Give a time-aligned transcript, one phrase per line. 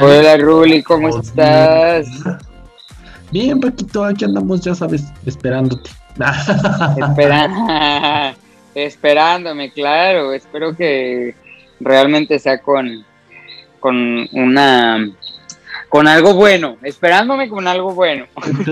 [0.00, 2.08] Hola, Ruli, ¿cómo estás?
[3.30, 5.90] Bien, Paquito, aquí andamos, ya sabes, esperándote.
[6.96, 8.34] Espera...
[8.74, 10.32] Esperándome, claro.
[10.32, 11.34] Espero que
[11.80, 13.04] realmente sea con,
[13.80, 15.10] con una
[15.88, 18.26] con algo bueno, esperándome con algo bueno.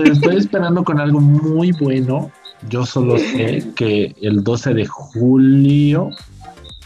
[0.05, 2.31] estoy esperando con algo muy bueno.
[2.69, 6.11] Yo solo sé que el 12 de julio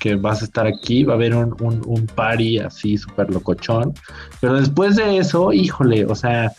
[0.04, 3.94] que vas a estar aquí, va a haber un, un, party así súper locochón.
[4.42, 6.52] Pero después de eso, híjole, o sea,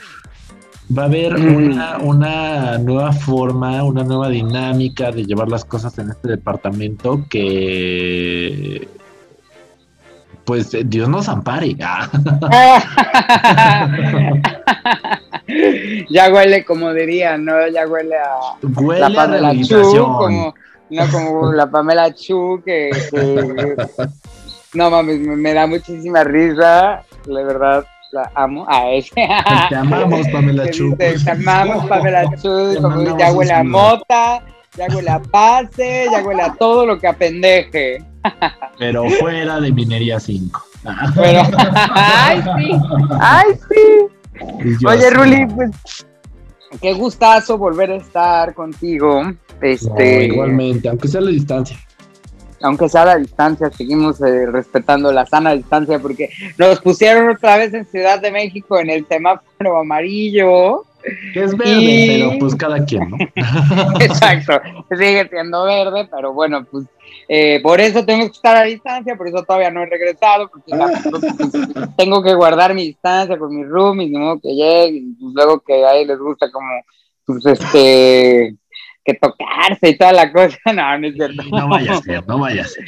[0.96, 6.08] va a haber una, una, nueva forma, una nueva dinámica de llevar las cosas en
[6.08, 8.88] este departamento que
[10.46, 11.74] pues Dios nos ampare.
[16.08, 17.68] ya huele como diría, ¿no?
[17.68, 19.54] Ya huele a huele la a
[19.92, 20.54] como
[20.90, 22.90] no como la Pamela Chu, que,
[24.74, 29.14] no mames, me, da muchísima risa, la verdad, la amo a ese.
[29.68, 30.94] Te amamos, Pamela Chu.
[30.96, 34.42] Te, amamos, Pamela Chu, como ya huele a mota,
[34.76, 38.02] ya huele a pase, ya huele a todo lo que apendeje.
[38.78, 40.64] Pero fuera de Minería 5.
[41.14, 41.42] Pero,
[41.94, 42.80] ay, sí,
[43.20, 44.86] ay, sí.
[44.86, 46.06] Oye, Ruli, pues,
[46.80, 49.22] qué gustazo volver a estar contigo.
[49.60, 51.76] Este, igualmente, aunque sea a la distancia.
[52.62, 57.56] Aunque sea a la distancia, seguimos eh, respetando la sana distancia porque nos pusieron otra
[57.58, 60.84] vez en Ciudad de México en el semáforo amarillo.
[61.34, 63.18] Que es verde, pero pues cada quien, ¿no?
[64.00, 66.86] Exacto, sigue siendo verde, pero bueno, pues
[67.28, 70.72] eh, por eso tengo que estar a distancia, por eso todavía no he regresado, porque
[71.10, 71.52] pues,
[71.96, 75.60] tengo que guardar mi distancia con mis roomies, de modo que llegue, y pues, luego
[75.60, 76.68] que a ellos les gusta como,
[77.24, 78.56] pues este,
[79.04, 80.56] que tocarse y toda la cosa.
[80.74, 81.42] No, no es cierto.
[81.50, 82.84] No vaya a ser, no vaya a ser.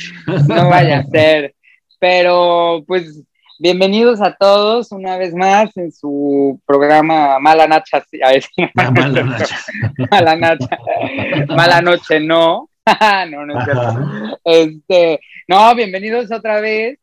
[0.49, 1.55] No vaya a ser.
[1.99, 3.23] Pero pues
[3.59, 8.05] bienvenidos a todos una vez más en su programa Mala Nacha.
[8.75, 9.57] Mala Nacha.
[10.11, 10.79] Mala Nacha.
[11.49, 12.71] Mala Noche, no.
[13.31, 14.39] no, no es cierto.
[14.45, 16.99] Este, no, bienvenidos otra vez.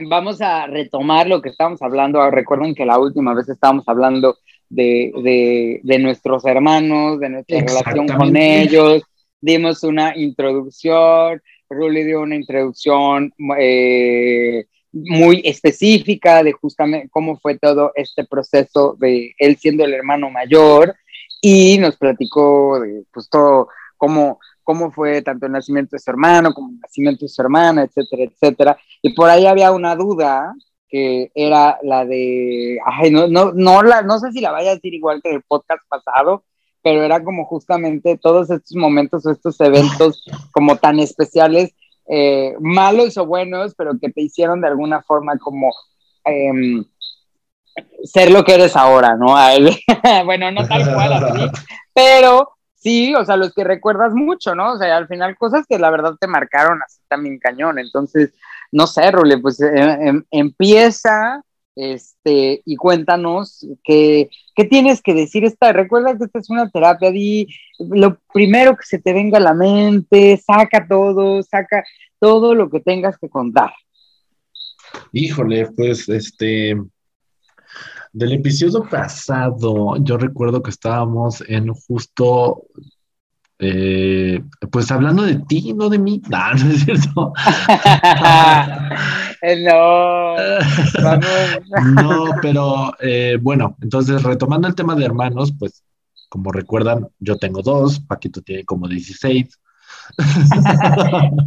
[0.00, 2.30] Vamos a retomar lo que estábamos hablando.
[2.30, 4.36] Recuerden que la última vez estábamos hablando
[4.68, 9.02] de, de, nuestros hermanos, de nuestra relación con ellos.
[9.40, 11.40] Dimos una introducción,
[11.70, 19.34] Ruli dio una introducción eh, muy específica de justamente cómo fue todo este proceso de
[19.38, 20.96] él siendo el hermano mayor
[21.40, 26.52] y nos platicó de pues todo cómo cómo fue tanto el nacimiento de su hermano
[26.52, 28.78] como el nacimiento de su hermana, etcétera, etcétera.
[29.00, 30.54] Y por ahí había una duda
[30.88, 34.74] que era la de, ay, no, no, no, la, no sé si la vaya a
[34.74, 36.44] decir igual que el podcast pasado,
[36.82, 41.74] pero era como justamente todos estos momentos o estos eventos como tan especiales,
[42.08, 45.70] eh, malos o buenos, pero que te hicieron de alguna forma como
[46.24, 46.84] em,
[48.04, 49.34] ser lo que eres ahora, ¿no?
[50.24, 51.50] bueno, no tal cual así,
[51.92, 54.72] pero sí, o sea, los que recuerdas mucho, ¿no?
[54.72, 58.32] O sea, al final cosas que la verdad te marcaron así también cañón, entonces
[58.72, 61.42] no sé, Rule, pues eh, em, empieza
[61.74, 65.44] este, y cuéntanos qué, qué tienes que decir.
[65.44, 67.46] Esta, recuerda que esta es una terapia, di
[67.78, 71.84] lo primero que se te venga a la mente, saca todo, saca
[72.18, 73.72] todo lo que tengas que contar.
[75.12, 76.76] Híjole, pues este,
[78.12, 82.64] del episodio pasado, yo recuerdo que estábamos en justo
[83.60, 86.22] eh, pues hablando de ti, no de mí.
[86.28, 87.32] No, no es cierto.
[89.64, 90.36] no,
[92.02, 95.82] no, pero eh, bueno, entonces retomando el tema de hermanos, pues
[96.28, 99.58] como recuerdan, yo tengo dos, Paquito tiene como 16.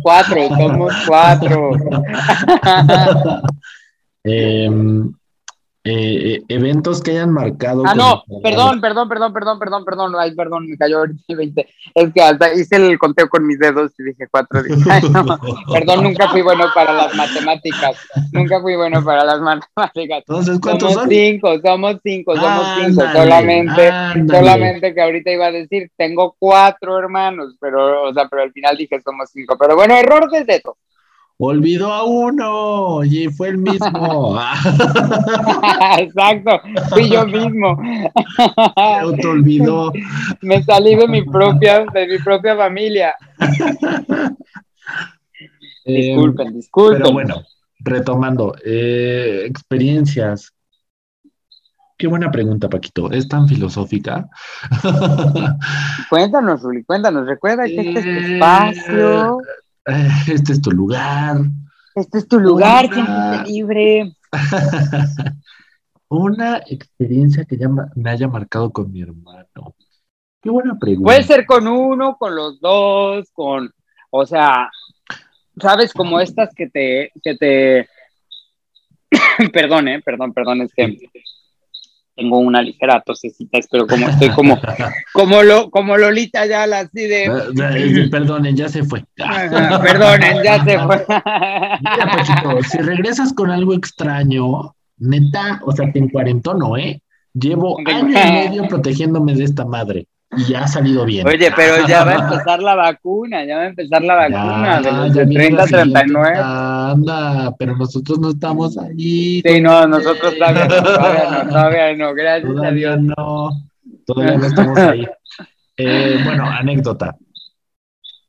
[0.01, 1.71] cuatro, somos cuatro.
[4.23, 4.69] eh,
[5.84, 7.83] eh, eh, eventos que hayan marcado.
[7.88, 11.68] Ah, no, perdón, perdón, perdón, perdón, perdón, perdón, ay, perdón, me cayó ahorita 20.
[11.95, 14.62] Es que hasta hice el conteo con mis dedos y dije cuatro.
[15.74, 17.98] perdón, nunca fui bueno para las matemáticas.
[18.31, 20.19] Nunca fui bueno para las matemáticas.
[20.19, 23.01] Entonces, ¿cuántos somos cinco, somos cinco, somos cinco.
[23.12, 23.92] Solamente,
[24.27, 28.77] solamente que ahorita iba a decir, tengo cuatro hermanos, pero, o sea, pero al final
[28.77, 29.57] dije somos cinco.
[29.60, 30.77] Pero bueno, error de dedo
[31.47, 34.38] olvidó a uno y fue el mismo.
[35.97, 37.77] Exacto, fui yo mismo.
[39.19, 39.91] te olvidó.
[40.41, 43.15] Me salí de mi propia, de mi propia familia.
[45.85, 47.01] disculpen, em, disculpen.
[47.01, 47.41] Pero bueno,
[47.79, 50.53] retomando, eh, experiencias.
[51.97, 53.11] Qué buena pregunta, Paquito.
[53.11, 54.27] Es tan filosófica.
[56.09, 57.27] cuéntanos, Ruli, cuéntanos.
[57.27, 59.38] Recuerda que este eh, espacio.
[59.86, 61.38] Eh, este es tu lugar.
[61.95, 64.16] Este es tu lugar, siéntete libre.
[66.07, 69.75] Una experiencia que ya me haya marcado con mi hermano.
[70.42, 71.06] Qué buena pregunta.
[71.06, 73.72] Puede ser con uno, con los dos, con,
[74.10, 74.69] o sea,
[75.60, 77.89] sabes, como estas que te, que te,
[79.54, 80.98] perdón, eh, perdón, perdón, es que
[82.21, 84.59] tengo una ligera tosecita, pero como estoy como,
[85.13, 88.09] como, lo, como Lolita ya así de...
[88.12, 89.03] Perdonen, ya se fue.
[89.15, 90.97] perdonen, ya se fue.
[91.07, 97.01] Mira, Pachito, si regresas con algo extraño, neta, o sea, te encuarentono, ¿eh?
[97.33, 100.07] Llevo año y medio protegiéndome de esta madre
[100.38, 101.27] y ya ha salido bien.
[101.27, 104.91] Oye, pero ya va a empezar la vacuna, ya va a empezar la vacuna de
[104.91, 106.39] los 30 a 39.
[106.91, 109.41] Anda, pero nosotros no estamos ahí.
[109.45, 113.15] Sí, no, nosotros todavía no, todavía no, todavía no, gracias todavía a Dios.
[113.17, 113.49] no,
[114.05, 115.05] todavía no estamos ahí.
[115.77, 117.17] Eh, bueno, anécdota.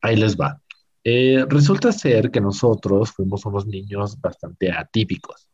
[0.00, 0.60] Ahí les va.
[1.04, 5.48] Eh, resulta ser que nosotros fuimos unos niños bastante atípicos.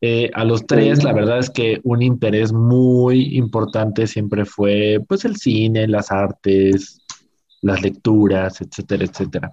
[0.00, 5.24] Eh, a los tres, la verdad es que un interés muy importante siempre fue pues
[5.24, 7.00] el cine, las artes,
[7.62, 9.52] las lecturas, etcétera, etcétera.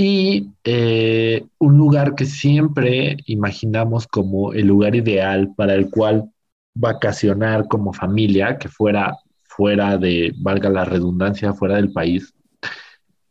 [0.00, 6.30] Y eh, un lugar que siempre imaginamos como el lugar ideal para el cual
[6.72, 12.32] vacacionar como familia, que fuera fuera de, valga la redundancia, fuera del país,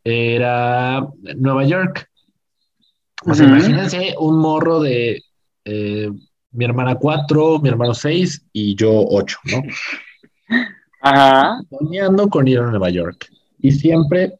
[0.04, 2.06] era Nueva York.
[3.24, 5.22] O sea, imagínense un morro de
[5.64, 6.10] eh,
[6.50, 9.62] mi hermana cuatro, mi hermano seis y yo ocho, ¿no?
[11.00, 11.62] Ajá.
[11.70, 13.26] Soñando con ir a Nueva York.
[13.60, 14.37] Y siempre,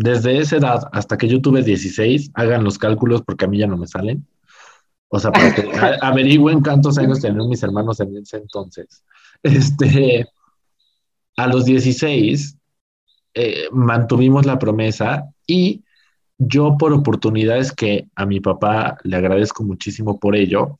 [0.00, 3.66] desde esa edad hasta que yo tuve 16, hagan los cálculos porque a mí ya
[3.66, 4.24] no me salen.
[5.08, 5.68] O sea, para que
[6.02, 9.02] averigüen cuántos años tenían mis hermanos en ese entonces.
[9.42, 10.24] Este,
[11.36, 12.56] a los 16
[13.34, 15.82] eh, mantuvimos la promesa y
[16.38, 20.78] yo por oportunidades que a mi papá le agradezco muchísimo por ello,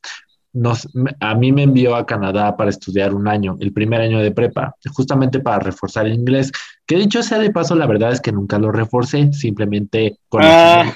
[0.52, 0.88] nos,
[1.18, 4.76] a mí me envió a Canadá para estudiar un año, el primer año de prepa,
[4.92, 6.52] justamente para reforzar el inglés.
[6.88, 10.90] Que dicho sea de paso, la verdad es que nunca lo reforcé, simplemente con ah.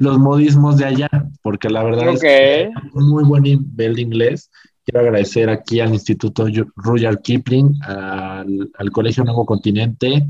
[0.00, 1.08] los modismos de allá,
[1.40, 4.50] porque la verdad es que un muy buen nivel de inglés.
[4.84, 10.26] Quiero agradecer aquí al Instituto Royal Kipling, al, al Colegio Nuevo Continente,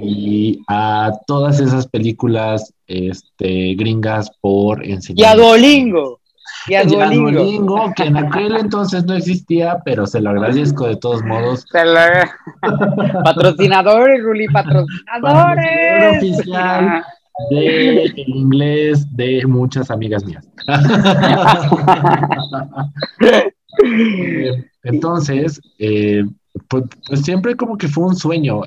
[0.00, 5.18] y a todas esas películas este, gringas por enseñar.
[5.18, 5.34] Y a
[6.66, 6.68] Duolingo.
[6.68, 7.92] Y a Duolingo.
[7.96, 11.66] que en aquel entonces no existía, pero se lo agradezco de todos modos.
[13.24, 16.18] patrocinadores, Ruli, patrocinadores.
[16.18, 17.04] oficial
[17.50, 20.46] de inglés de muchas amigas mías.
[24.84, 26.24] Entonces, eh,
[26.68, 28.60] pues, pues, siempre como que fue un sueño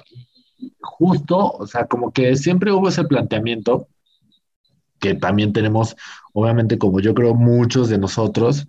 [0.82, 3.88] justo, o sea, como que siempre hubo ese planteamiento
[5.00, 5.96] que también tenemos,
[6.36, 8.68] obviamente, como yo creo muchos de nosotros,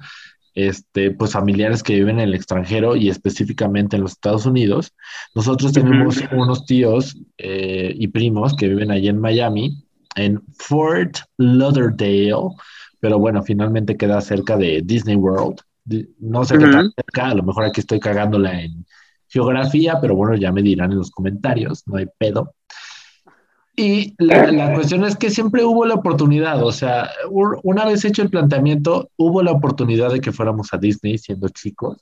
[0.55, 4.95] este, pues familiares que viven en el extranjero y específicamente en los Estados Unidos.
[5.35, 9.85] Nosotros tenemos unos tíos eh, y primos que viven allí en Miami,
[10.15, 12.55] en Fort Lauderdale,
[13.01, 15.61] pero bueno, finalmente queda cerca de Disney World.
[16.19, 18.87] No sé qué tan cerca, a lo mejor aquí estoy cagándola en,
[19.29, 22.55] geografía, pero bueno, ya me dirán en los comentarios, no hay pedo.
[23.79, 27.11] Y la, cuestión es que siempre hubo la oportunidad, o sea,
[27.63, 31.99] una vez hecho el planteamiento, hubo la oportunidad de que fuéramos a Disney siendo chicos,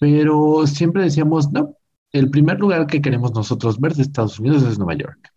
[0.00, 1.76] pero siempre decíamos, no,
[2.12, 5.30] el primer lugar que queremos nosotros ver de Estados Unidos es Nueva York.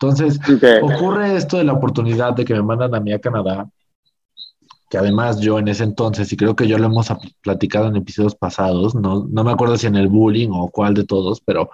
[0.00, 0.40] Entonces,
[0.80, 3.68] ocurre esto de la oportunidad de que me mandan a mí a Canadá
[4.88, 7.08] que además yo en ese entonces, y creo que yo lo hemos
[7.42, 11.04] platicado en episodios pasados, no, no me acuerdo si en el bullying o cuál de
[11.04, 11.70] todos, pero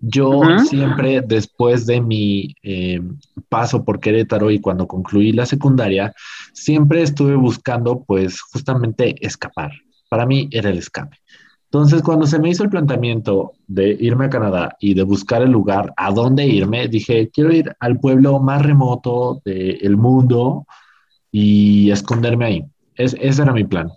[0.00, 3.00] yo siempre después de mi eh,
[3.48, 6.14] paso por Querétaro y cuando concluí la secundaria,
[6.52, 9.72] siempre estuve buscando pues justamente escapar.
[10.08, 11.16] Para mí era el escape.
[11.64, 15.50] Entonces, cuando se me hizo el planteamiento de irme a Canadá y de buscar el
[15.50, 20.66] lugar a dónde irme, dije, quiero ir al pueblo más remoto del mundo,
[21.36, 22.64] y esconderme ahí.
[22.94, 23.90] Es, ese era mi plan.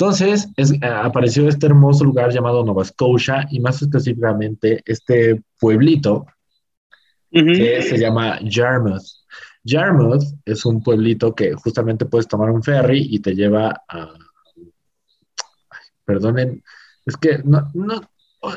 [0.00, 6.24] Entonces es, apareció este hermoso lugar llamado Nova Scotia y más específicamente este pueblito
[7.32, 9.02] que se llama Yarmouth.
[9.64, 14.14] Yarmouth es un pueblito que justamente puedes tomar un ferry y te lleva a...
[16.04, 16.62] perdonen,
[17.04, 18.00] es que no, no,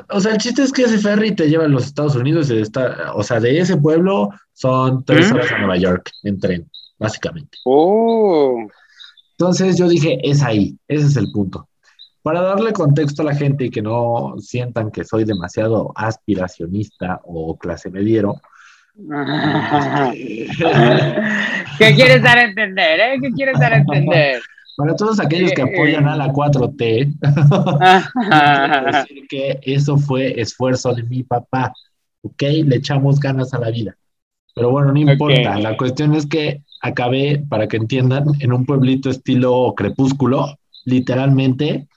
[0.09, 2.59] o, sea, el chiste es que ese ferry te lleva a los Estados Unidos y
[2.59, 6.69] está, o sea, de ese pueblo son tres horas a Nueva York en tren
[6.99, 7.57] básicamente.
[7.65, 8.67] Oh.
[9.41, 11.67] Entonces yo dije, es ahí, ese es el punto.
[12.21, 17.57] Para darle contexto a la gente y que no sientan que soy demasiado aspiracionista o
[17.57, 18.39] clase mediero.
[20.13, 20.45] ¿Qué
[21.95, 22.99] quieres dar a entender?
[22.99, 23.17] Eh?
[23.19, 24.43] ¿Qué quieres dar a entender?
[24.77, 27.17] Para todos aquellos que apoyan a la 4T,
[28.91, 31.73] decir que eso fue esfuerzo de mi papá,
[32.21, 32.43] ¿ok?
[32.63, 33.97] Le echamos ganas a la vida.
[34.55, 39.09] Pero bueno, no importa, la cuestión es que acabé, para que entiendan, en un pueblito
[39.09, 41.87] estilo crepúsculo, literalmente,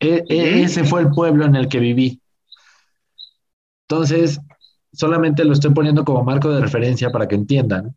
[0.00, 2.20] e, e, ese fue el pueblo en el que viví.
[3.88, 4.40] Entonces,
[4.92, 7.94] solamente lo estoy poniendo como marco de referencia para que entiendan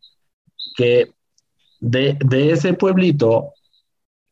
[0.76, 1.12] que
[1.80, 3.54] de, de ese pueblito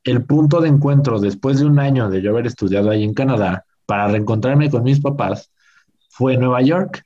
[0.04, 3.64] el punto de encuentro después de un año de yo haber estudiado ahí en Canadá
[3.86, 5.50] para reencontrarme con mis papás
[6.08, 7.04] fue Nueva York.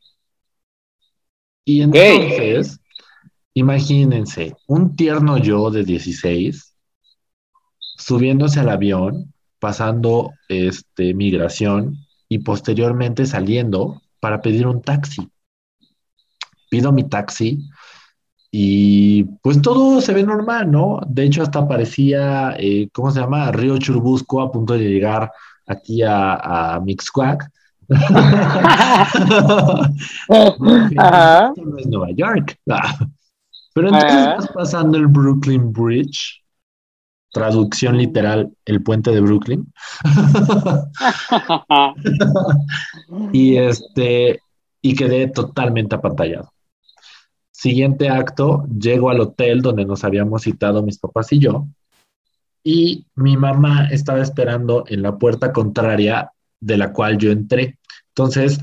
[1.65, 2.81] Y entonces,
[3.55, 6.75] imagínense, un tierno yo de 16
[7.97, 15.29] subiéndose al avión, pasando este, migración y posteriormente saliendo para pedir un taxi.
[16.69, 17.69] Pido mi taxi,
[18.55, 21.01] y pues todo se ve normal, ¿no?
[21.07, 23.51] De hecho, hasta parecía, eh, ¿cómo se llama?
[23.51, 25.33] Río Churubusco a punto de llegar
[25.67, 26.81] aquí a, a
[30.29, 32.59] Esto no es Nueva York.
[33.75, 36.43] Pero entonces pasando el Brooklyn Bridge,
[37.33, 39.73] traducción literal, el puente de Brooklyn.
[43.33, 44.41] y este,
[44.83, 46.53] y quedé totalmente apantallado.
[47.51, 51.67] Siguiente acto, llego al hotel donde nos habíamos citado mis papás y yo,
[52.65, 56.33] y mi mamá estaba esperando en la puerta contraria
[56.63, 57.79] de la cual yo entré.
[58.09, 58.59] Entonces,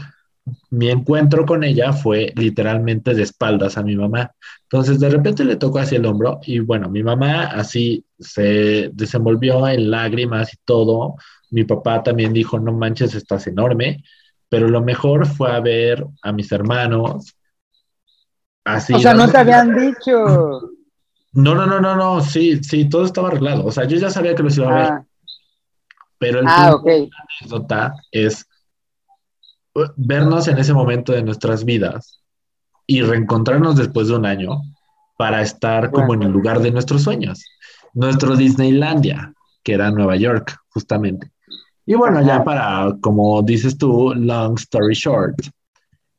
[0.72, 4.32] mi encuentro con ella fue literalmente de espaldas a mi mamá.
[4.64, 9.68] Entonces, de repente le tocó hacia el hombro y bueno, mi mamá así se desenvolvió
[9.68, 11.16] en lágrimas y todo.
[11.52, 14.04] Mi papá también dijo, no manches, estás enorme.
[14.48, 17.36] Pero lo mejor fue a ver a mis hermanos,
[18.94, 20.72] o sea, no te habían dicho.
[21.34, 23.66] No, no, no, no, no, sí, sí, todo estaba arreglado.
[23.66, 24.92] O sea, yo ya sabía que los iba a ver.
[24.92, 25.06] Ah.
[26.20, 26.78] Pero el ah,
[27.42, 28.46] anécdota es
[29.76, 32.22] uh, vernos en ese momento de nuestras vidas
[32.86, 34.62] y reencontrarnos después de un año
[35.18, 37.44] para estar como en el lugar de nuestros sueños.
[37.94, 39.34] Nuestro Disneylandia,
[39.64, 41.32] que era Nueva York, justamente.
[41.86, 45.40] Y bueno, ya para, como dices tú, long story short,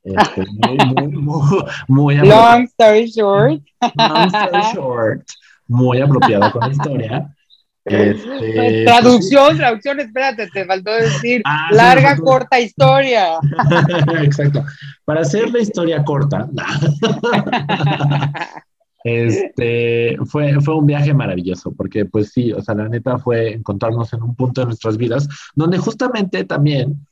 [0.03, 0.47] este,
[1.89, 3.63] muy, Long story short.
[3.97, 5.23] Long story short.
[5.69, 7.37] Muy apropiado con la historia.
[7.85, 13.39] Este, traducción, pues traducción, espérate, te faltó decir ah, larga, corta historia.
[14.23, 14.65] Exacto.
[15.05, 16.49] Para hacer la historia corta,
[19.05, 24.13] este, fue, fue un viaje maravilloso, porque pues sí, o sea, la neta fue encontrarnos
[24.13, 27.07] en un punto de nuestras vidas donde justamente también,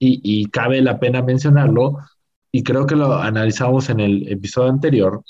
[0.00, 1.98] y, y cabe la pena mencionarlo,
[2.50, 5.22] y creo que lo analizamos en el episodio anterior,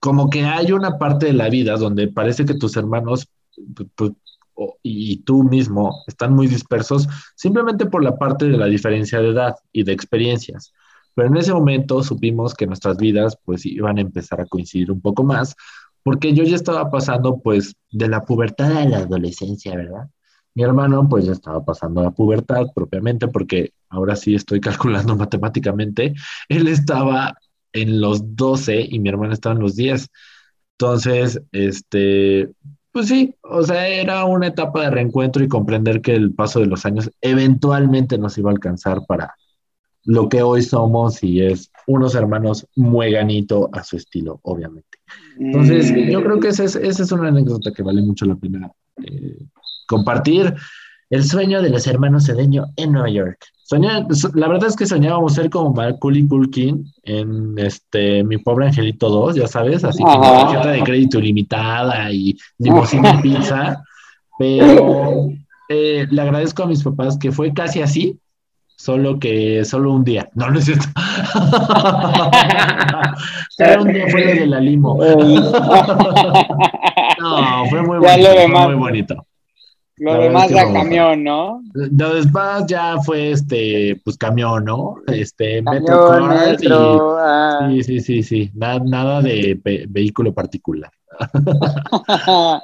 [0.00, 3.28] como que hay una parte de la vida donde parece que tus hermanos
[4.82, 9.54] y tú mismo están muy dispersos simplemente por la parte de la diferencia de edad
[9.72, 10.72] y de experiencias.
[11.14, 15.00] Pero en ese momento supimos que nuestras vidas pues iban a empezar a coincidir un
[15.00, 15.54] poco más,
[16.02, 20.08] porque yo ya estaba pasando pues de la pubertad a la adolescencia, ¿verdad?
[20.54, 26.14] Mi hermano pues ya estaba pasando la pubertad propiamente porque ahora sí estoy calculando matemáticamente,
[26.48, 27.36] él estaba
[27.72, 30.08] en los 12 y mi hermano estaba en los 10.
[30.78, 32.50] Entonces, este,
[32.96, 36.66] pues sí, o sea, era una etapa de reencuentro y comprender que el paso de
[36.66, 39.34] los años eventualmente nos iba a alcanzar para
[40.04, 44.96] lo que hoy somos y es unos hermanos mueganito a su estilo, obviamente.
[45.38, 46.10] Entonces, mm.
[46.10, 48.72] yo creo que esa es, esa es una anécdota que vale mucho la pena
[49.04, 49.40] eh,
[49.86, 50.54] compartir
[51.10, 53.44] el sueño de los hermanos Cedeño en Nueva York.
[54.34, 59.36] La verdad es que soñábamos ser como Macaulay Culkin en este Mi Pobre Angelito 2,
[59.36, 63.82] ya sabes, así como tarjeta de crédito ilimitada y limosina pizza,
[64.38, 65.30] pero
[65.68, 68.20] eh, le agradezco a mis papás que fue casi así,
[68.76, 70.28] solo que solo un día.
[70.34, 70.86] No, no es cierto.
[73.50, 74.96] solo un día fue de la limo.
[77.20, 78.28] no, fue muy bonito.
[78.32, 79.25] Fue muy bonito.
[79.98, 81.62] Lo demás ya camión, ¿no?
[81.72, 84.96] Lo demás ya fue este, pues camión, ¿no?
[85.06, 87.66] Este, camión, metro, ah.
[87.70, 88.50] Sí, sí, sí, sí.
[88.54, 90.90] Nada, de vehículo particular.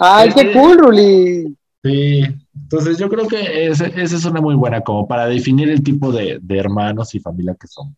[0.00, 1.56] ¡Ay, qué cool, Ruli!
[1.82, 2.22] Sí,
[2.54, 6.38] entonces yo creo que esa es una muy buena como para definir el tipo de,
[6.40, 7.94] de hermanos y familia que somos.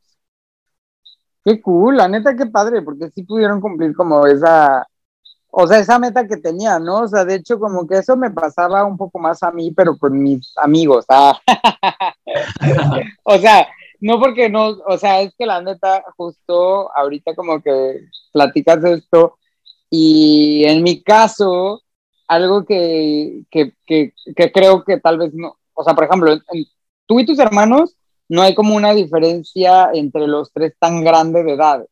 [1.44, 4.86] Qué cool, la neta, qué padre, porque sí pudieron cumplir como esa,
[5.50, 7.02] o sea, esa meta que tenía, ¿no?
[7.02, 9.96] O sea, de hecho, como que eso me pasaba un poco más a mí, pero
[9.96, 11.04] con mis amigos.
[11.08, 11.38] Ah.
[13.24, 13.66] o sea,
[14.00, 18.02] no porque no, o sea, es que la neta, justo ahorita como que
[18.32, 19.38] platicas esto,
[19.90, 21.82] y en mi caso,
[22.28, 24.12] algo que, que, que,
[24.52, 26.38] creo que tal vez no, o sea, por ejemplo,
[27.06, 27.96] tú y tus hermanos
[28.28, 31.88] no hay como una diferencia entre los tres tan grande de edades,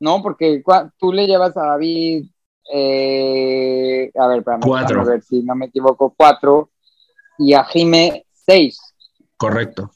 [0.00, 0.22] ¿no?
[0.22, 0.62] Porque
[0.98, 2.26] tú le llevas a David,
[2.72, 5.00] eh, a ver, para cuatro.
[5.00, 6.70] a ver si no me equivoco, cuatro,
[7.38, 8.78] y a Jime, seis.
[9.36, 9.90] Correcto.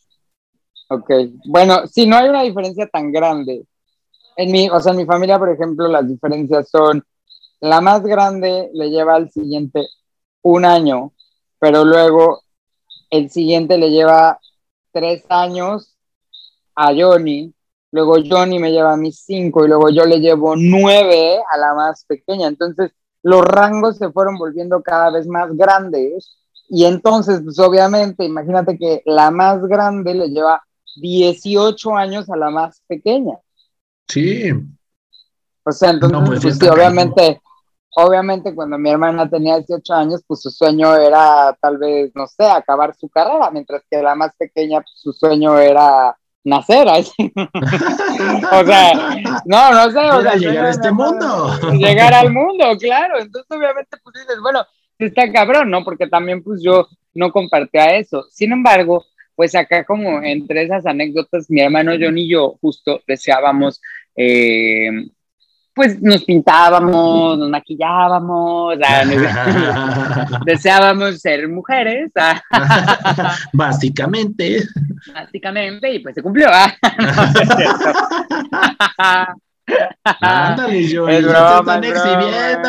[0.88, 1.10] Ok,
[1.46, 3.64] bueno, si no hay una diferencia tan grande.
[4.36, 7.04] En mi, o sea, en mi familia, por ejemplo, las diferencias son,
[7.60, 9.86] la más grande le lleva al siguiente
[10.42, 11.12] un año,
[11.58, 12.42] pero luego
[13.10, 14.40] el siguiente le lleva
[14.92, 15.96] tres años
[16.74, 17.52] a Johnny,
[17.92, 21.74] luego Johnny me lleva a mis cinco y luego yo le llevo nueve a la
[21.74, 22.48] más pequeña.
[22.48, 22.92] Entonces,
[23.22, 26.36] los rangos se fueron volviendo cada vez más grandes
[26.68, 30.62] y entonces, pues obviamente, imagínate que la más grande le lleva
[30.96, 33.38] 18 años a la más pequeña.
[34.08, 34.50] Sí.
[35.64, 37.40] O sea, entonces, pues, pues sí, obviamente,
[37.96, 42.44] obviamente cuando mi hermana tenía 18 años, pues su sueño era tal vez, no sé,
[42.44, 46.86] acabar su carrera, mientras que la más pequeña, pues, su sueño era nacer.
[46.88, 48.92] o sea,
[49.44, 49.98] no, no sé.
[49.98, 51.58] O sea, llegar a este mundo.
[51.72, 53.20] Llegar al mundo, claro.
[53.20, 54.64] Entonces, obviamente, pues dices, bueno,
[54.98, 55.84] está cabrón, ¿no?
[55.84, 58.24] Porque también, pues yo no compartía eso.
[58.30, 59.04] Sin embargo,
[59.34, 63.80] pues acá como entre esas anécdotas, mi hermano John y yo justo deseábamos
[64.14, 64.90] eh,
[65.80, 68.76] pues nos pintábamos, nos maquillábamos,
[70.44, 72.12] deseábamos ser mujeres.
[73.54, 74.62] Básicamente.
[75.14, 76.48] Básicamente, y pues se cumplió.
[80.20, 82.68] Ándale, Johnny, ya te están exhibiendo.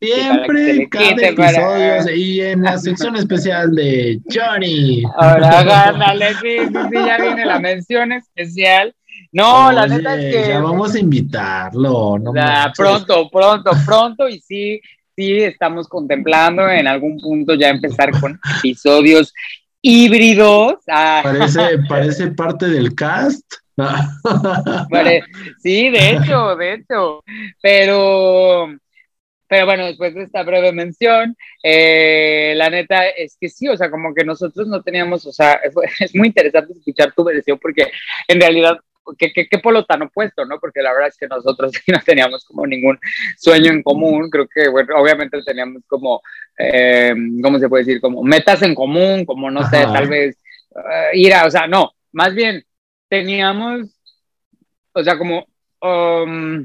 [0.00, 5.02] Siempre cada episodio y en la sección especial de Johnny.
[5.18, 8.94] Ahora, ándale, sí, sí, ya viene la mención especial
[9.32, 10.48] no, la neta es que.
[10.48, 12.18] Ya vamos a invitarlo.
[12.18, 12.32] No
[12.76, 14.28] pronto, pronto, pronto.
[14.28, 14.80] Y sí,
[15.14, 19.32] sí, estamos contemplando en algún punto ya empezar con episodios
[19.80, 20.74] híbridos.
[20.88, 21.20] Ah.
[21.22, 23.44] Parece, parece parte del cast.
[25.62, 27.22] sí, de hecho, de hecho.
[27.62, 28.68] Pero.
[29.46, 33.90] Pero bueno, después de esta breve mención, eh, la neta es que sí, o sea,
[33.90, 35.60] como que nosotros no teníamos, o sea,
[35.98, 37.90] es muy interesante escuchar tu versión porque
[38.28, 38.78] en realidad
[39.18, 40.58] qué, qué, qué, polo tan opuesto, ¿no?
[40.58, 42.98] Porque la verdad es que nosotros no teníamos como ningún
[43.38, 46.20] sueño en común, creo que, bueno, obviamente teníamos como,
[46.58, 48.00] eh, ¿cómo se puede decir?
[48.00, 50.36] Como metas en común, como, no sé, tal vez
[50.70, 52.64] uh, ir a, o sea, no, más bien
[53.08, 53.88] teníamos,
[54.92, 55.46] o sea, como,
[55.82, 56.62] um,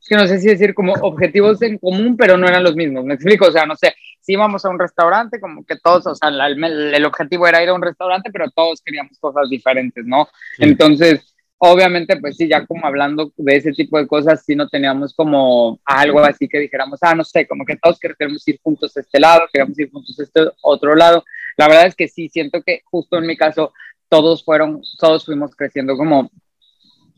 [0.00, 3.04] es que no sé si decir como objetivos en común, pero no eran los mismos,
[3.04, 6.14] me explico, o sea, no sé, si íbamos a un restaurante, como que todos, o
[6.14, 10.28] sea, el, el, objetivo era ir a un restaurante, pero todos queríamos cosas diferentes, ¿no?
[10.58, 15.12] Entonces, Obviamente, pues sí, ya como hablando de ese tipo de cosas, sí no teníamos
[15.12, 19.00] como algo así que dijéramos, ah, no sé, como que todos queremos ir juntos a
[19.00, 21.24] este lado, queremos ir juntos a este otro lado.
[21.56, 23.72] La verdad es que sí, siento que justo en mi caso,
[24.08, 26.30] todos fueron, todos fuimos creciendo como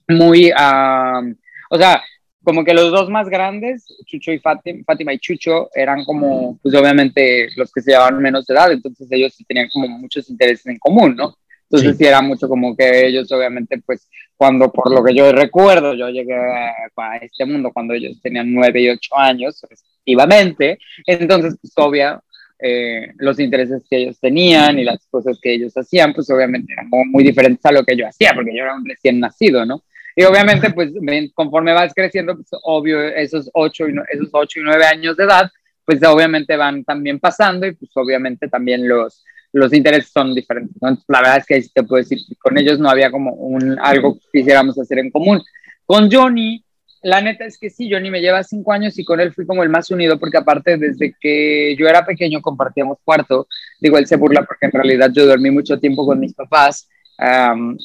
[0.08, 2.02] muy, o sea,
[2.42, 6.74] como que los dos más grandes, Chucho y Fátima, Fátima y Chucho, eran como, pues
[6.74, 10.66] obviamente los que se llevaban menos de edad, entonces ellos sí tenían como muchos intereses
[10.66, 11.36] en común, ¿no?
[11.70, 12.04] Entonces sí.
[12.04, 16.34] era mucho como que ellos obviamente pues cuando por lo que yo recuerdo yo llegué
[16.34, 22.20] a este mundo cuando ellos tenían nueve y ocho años respectivamente, entonces pues obvia
[22.58, 26.88] eh, los intereses que ellos tenían y las cosas que ellos hacían pues obviamente eran
[26.90, 29.84] muy diferentes a lo que yo hacía porque yo era un recién nacido, ¿no?
[30.16, 30.90] Y obviamente pues
[31.34, 35.48] conforme vas creciendo pues obvio esos ocho y, esos ocho y nueve años de edad
[35.84, 40.76] pues obviamente van también pasando y pues obviamente también los los intereses son diferentes.
[40.80, 44.14] la verdad es que te puedo decir que con ellos no había como un, algo
[44.14, 45.42] que quisiéramos hacer en común.
[45.84, 46.64] Con Johnny,
[47.02, 49.62] la neta es que sí, Johnny me lleva cinco años y con él fui como
[49.62, 53.48] el más unido porque aparte desde que yo era pequeño compartíamos cuarto.
[53.80, 56.88] Digo, él se burla porque en realidad yo dormí mucho tiempo con mis papás.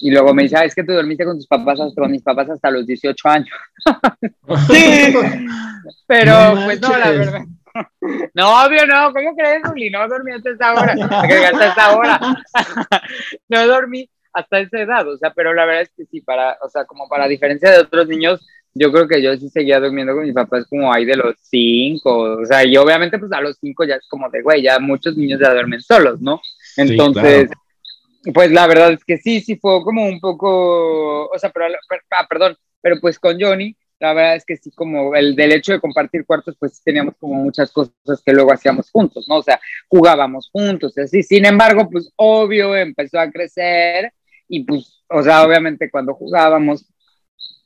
[0.02, 2.22] y luego me dice, ah, es que tú dormiste con tus papás hasta, con mis
[2.22, 3.58] papás hasta los 18 años.
[4.70, 5.14] sí,
[6.08, 6.34] pero
[6.66, 7.42] pues no, la verdad.
[8.34, 9.90] No, obvio no, ¿cómo crees, Juli?
[9.90, 12.20] No dormí hasta esa hora, hasta esa hora.
[13.50, 16.70] No dormí hasta esa edad, o sea, pero la verdad es que sí, para, o
[16.70, 20.24] sea, como para diferencia de otros niños, yo creo que yo sí seguía durmiendo con
[20.24, 23.86] mis papás como ahí de los cinco, o sea, y obviamente pues a los cinco
[23.86, 26.42] ya es como de, güey, ya muchos niños ya duermen solos, ¿no?
[26.76, 27.50] Entonces,
[28.34, 31.68] pues la verdad es que sí, sí fue como un poco, o sea, pero,
[32.12, 35.72] ah, perdón, pero pues con Johnny, la verdad es que sí, como el del hecho
[35.74, 39.38] de compartir cuartos, pues teníamos como muchas cosas que luego hacíamos juntos, ¿no?
[39.38, 41.24] O sea, jugábamos juntos, así.
[41.24, 44.14] Sin embargo, pues obvio empezó a crecer
[44.48, 46.86] y pues, o sea, obviamente cuando jugábamos,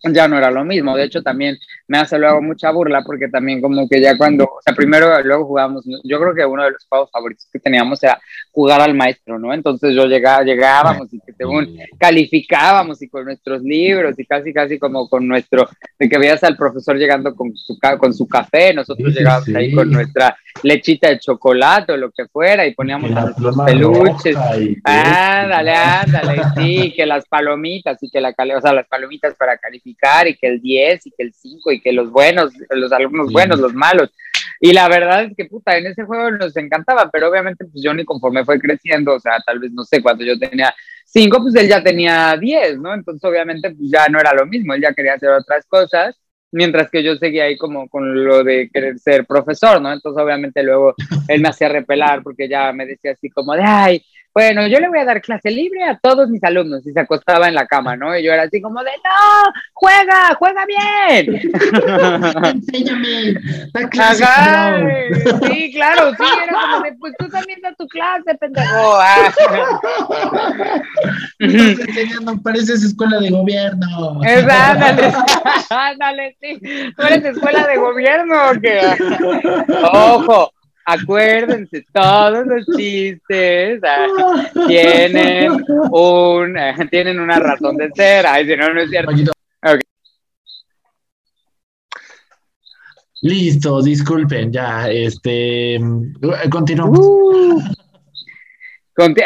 [0.04, 0.96] ya no era lo mismo.
[0.96, 1.58] De hecho, también
[1.88, 5.46] me hace luego mucha burla porque también como que ya cuando, o sea, primero luego
[5.46, 8.20] jugábamos, yo creo que uno de los juegos favoritos que teníamos era
[8.52, 9.54] jugar al maestro, ¿no?
[9.54, 14.80] Entonces yo llegaba, llegábamos y que según calificábamos y con nuestros libros y casi, casi
[14.80, 19.14] como con nuestro, de que veías al profesor llegando con su, con su café, nosotros
[19.14, 23.56] llegábamos ahí con nuestra lechita de chocolate o lo que fuera y poníamos a nuestros
[23.66, 24.36] peluches.
[24.84, 29.89] Ándale, ándale, sí, que las palomitas y que la, o sea, las palomitas para calificar
[30.28, 33.60] y que el 10 y que el 5 y que los buenos, los alumnos buenos,
[33.60, 34.12] los malos.
[34.60, 37.94] Y la verdad es que, puta, en ese juego nos encantaba, pero obviamente, pues yo
[37.94, 40.74] ni conforme fue creciendo, o sea, tal vez, no sé, cuando yo tenía
[41.06, 42.94] 5, pues él ya tenía 10, ¿no?
[42.94, 46.20] Entonces, obviamente, pues ya no era lo mismo, él ya quería hacer otras cosas,
[46.52, 49.94] mientras que yo seguía ahí como con lo de querer ser profesor, ¿no?
[49.94, 50.94] Entonces, obviamente, luego
[51.28, 54.90] él me hacía repelar porque ya me decía así como de, ay, bueno, yo le
[54.90, 57.96] voy a dar clase libre a todos mis alumnos y se acostaba en la cama,
[57.96, 58.16] ¿no?
[58.16, 61.42] Y yo era así como de, no, juega, juega bien.
[62.46, 63.34] Enséñame.
[65.48, 68.98] sí, claro, sí, era como de, pues tú también da tu clase, pendejo.
[69.00, 69.34] Ah.
[71.40, 74.22] Estás enseñando, pareces escuela de gobierno.
[74.24, 75.12] Es, ándale,
[75.70, 76.60] ándale, sí,
[76.96, 78.82] tú eres escuela de gobierno, ¿qué?
[79.92, 80.54] Ojo
[80.90, 88.26] acuérdense, todos los chistes ah, tienen, un, eh, tienen una razón de ser.
[88.26, 89.12] Ay, si no, no es cierto.
[93.22, 95.78] Listo, disculpen, ya, este,
[96.50, 97.00] continuamos.
[97.00, 97.62] Uh.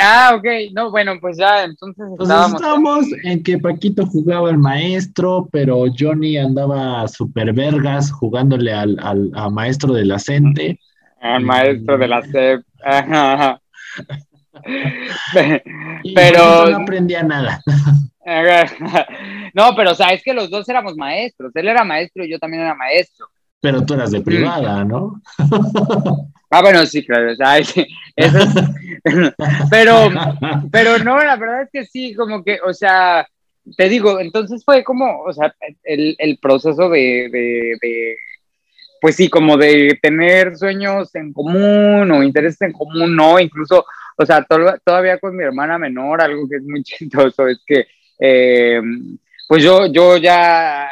[0.01, 5.85] ah, ok, no, bueno, pues ya, entonces estábamos en que Paquito jugaba al maestro, pero
[5.95, 10.79] Johnny andaba super vergas jugándole al, al maestro de la CENTE.
[11.23, 12.61] El maestro de la SEP.
[16.13, 17.61] pero no aprendía nada.
[19.53, 21.51] no, pero o sea, es que los dos éramos maestros.
[21.55, 23.27] Él era maestro y yo también era maestro.
[23.61, 25.21] Pero tú eras de privada, ¿no?
[26.49, 27.31] ah, bueno, sí, claro.
[27.31, 27.81] O sea, eso
[29.69, 30.09] pero,
[30.71, 33.25] pero no, la verdad es que sí, como que, o sea,
[33.77, 38.17] te digo, entonces fue como, o sea, el, el proceso de, de
[39.03, 43.85] pues sí, como de tener sueños en común o intereses en común, no, incluso,
[44.15, 44.47] o sea,
[44.81, 47.85] todavía con mi hermana menor, algo que es muy chistoso es que,
[48.17, 48.81] eh,
[49.45, 50.89] pues yo, yo ya,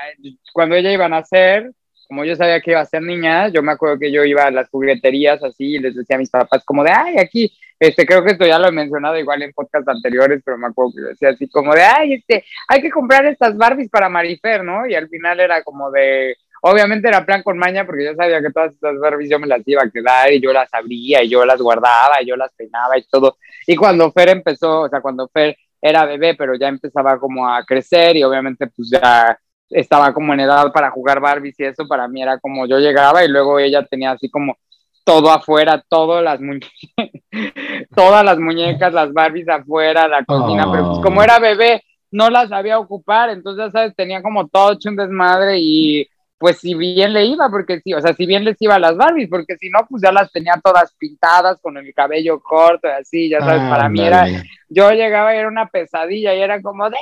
[0.51, 1.71] cuando ella iba a nacer,
[2.09, 4.51] como yo sabía que iba a ser niña, yo me acuerdo que yo iba a
[4.51, 8.25] las jugueterías así y les decía a mis papás como de, ay, aquí, este, creo
[8.25, 11.29] que esto ya lo he mencionado igual en podcasts anteriores, pero me acuerdo que decía
[11.29, 14.85] así como de, ay, este, hay que comprar estas Barbies para Marifer, ¿no?
[14.85, 18.51] Y al final era como de, Obviamente era plan con maña porque yo sabía que
[18.51, 21.43] todas estas Barbies yo me las iba a quedar y yo las abría y yo
[21.43, 23.37] las guardaba y yo las peinaba y todo.
[23.65, 27.63] Y cuando Fer empezó, o sea, cuando Fer era bebé, pero ya empezaba como a
[27.65, 29.37] crecer y obviamente pues ya
[29.69, 33.23] estaba como en edad para jugar Barbies y eso para mí era como yo llegaba
[33.23, 34.57] y luego ella tenía así como
[35.03, 36.71] todo afuera, todas las muñecas,
[37.95, 41.23] todas las muñecas, las Barbies afuera, la cocina, pero pues como oh.
[41.23, 43.95] era bebé no las sabía ocupar, entonces, ¿sabes?
[43.95, 46.07] Tenía como todo hecho un desmadre y
[46.41, 48.97] pues si bien le iba, porque sí, o sea, si bien les iba a las
[48.97, 52.99] Barbies, porque si no, pues ya las tenía todas pintadas con el cabello corto y
[52.99, 54.25] así, ya sabes, para mí era,
[54.67, 56.97] yo llegaba y era una pesadilla y era como de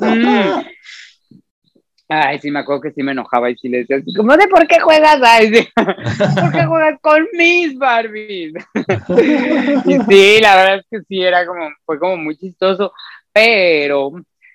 [0.00, 0.79] Mm.
[2.12, 4.48] Ay, sí, me acuerdo que sí me enojaba y sí le decía así, como de
[4.48, 5.68] por qué juegas, ay, sí.
[5.76, 8.52] ¿por qué juegas con mis Barbies?
[9.86, 12.92] y sí, la verdad es que sí, era como, fue como muy chistoso,
[13.32, 14.10] pero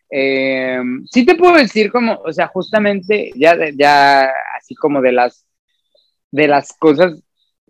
[0.10, 5.48] eh, sí te puedo decir como, o sea, justamente ya, ya así como de las,
[6.32, 7.24] de las cosas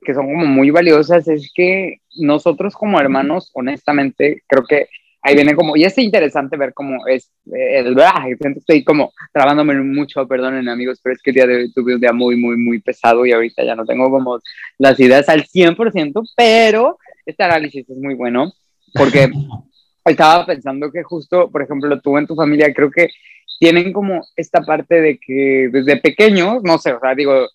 [0.04, 4.88] que son como muy valiosas, es que nosotros como hermanos, honestamente, creo que
[5.26, 7.98] ahí viene como, y es interesante ver cómo es, eh, el,
[8.56, 12.02] estoy como trabándome mucho, perdonen amigos, pero es que el día de hoy tuve un
[12.02, 14.40] día muy, muy, muy pesado y ahorita ya no tengo como
[14.78, 18.54] las ideas al 100%, pero este análisis es muy bueno
[18.94, 19.32] porque
[20.06, 23.10] estaba pensando que justo, por ejemplo, tú en tu familia creo que
[23.60, 27.48] tienen como esta parte de que desde pequeños, no sé, o sea, digo,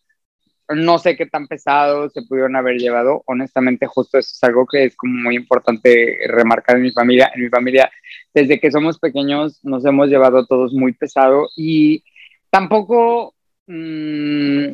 [0.75, 3.23] no sé qué tan pesado se pudieron haber llevado.
[3.27, 7.31] Honestamente, justo eso es algo que es como muy importante remarcar en mi familia.
[7.35, 7.91] En mi familia,
[8.33, 12.05] desde que somos pequeños, nos hemos llevado todos muy pesado y
[12.51, 13.35] tampoco,
[13.67, 14.73] mmm,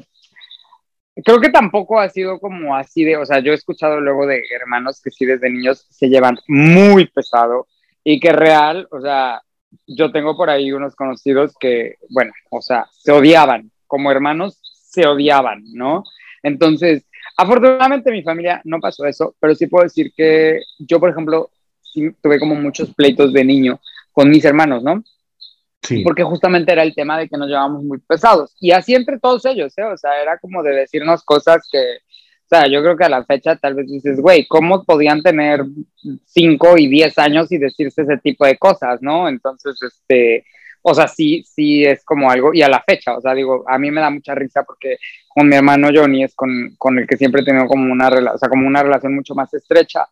[1.24, 4.42] creo que tampoco ha sido como así de, o sea, yo he escuchado luego de
[4.54, 7.66] hermanos que sí desde niños se llevan muy pesado
[8.04, 9.42] y que real, o sea,
[9.86, 14.60] yo tengo por ahí unos conocidos que, bueno, o sea, se odiaban como hermanos,
[14.96, 16.04] se odiaban, ¿no?
[16.42, 17.04] Entonces,
[17.36, 21.50] afortunadamente mi familia no pasó eso, pero sí puedo decir que yo, por ejemplo,
[22.22, 23.78] tuve como muchos pleitos de niño
[24.12, 25.04] con mis hermanos, ¿no?
[25.82, 26.02] Sí.
[26.02, 28.56] Porque justamente era el tema de que nos llevábamos muy pesados.
[28.58, 29.84] Y así entre todos ellos, ¿eh?
[29.84, 33.24] O sea, era como de decirnos cosas que, o sea, yo creo que a la
[33.24, 35.62] fecha tal vez dices, güey, ¿cómo podían tener
[36.24, 39.28] 5 y 10 años y decirse ese tipo de cosas, ¿no?
[39.28, 40.44] Entonces, este,
[40.88, 43.76] o sea, sí, sí es como algo, y a la fecha, o sea, digo, a
[43.76, 47.16] mí me da mucha risa porque con mi hermano Johnny es con, con el que
[47.16, 50.06] siempre he tenido como una, o sea, como una relación mucho más estrecha,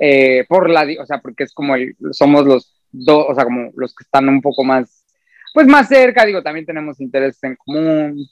[0.00, 3.70] eh, por la, o sea, porque es como el, somos los dos, o sea, como
[3.76, 5.04] los que están un poco más,
[5.54, 8.26] pues más cerca, digo, también tenemos intereses en común,